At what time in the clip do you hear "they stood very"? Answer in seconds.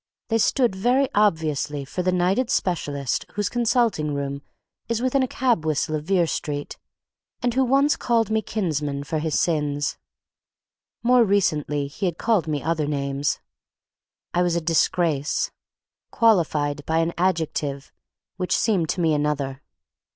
0.29-1.09